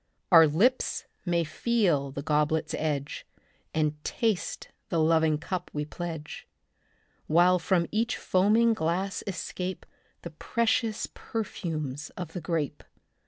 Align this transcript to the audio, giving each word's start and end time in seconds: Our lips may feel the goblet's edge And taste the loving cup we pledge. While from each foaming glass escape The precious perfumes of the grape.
Our 0.31 0.47
lips 0.47 1.05
may 1.27 1.43
feel 1.43 2.09
the 2.11 2.23
goblet's 2.23 2.73
edge 2.73 3.23
And 3.71 4.03
taste 4.03 4.69
the 4.89 4.97
loving 4.99 5.37
cup 5.37 5.69
we 5.75 5.85
pledge. 5.85 6.47
While 7.27 7.59
from 7.59 7.85
each 7.91 8.17
foaming 8.17 8.73
glass 8.73 9.23
escape 9.27 9.85
The 10.23 10.31
precious 10.31 11.07
perfumes 11.13 12.09
of 12.17 12.33
the 12.33 12.41
grape. 12.41 12.81